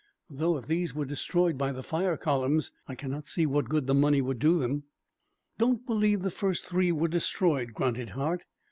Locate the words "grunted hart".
7.75-8.45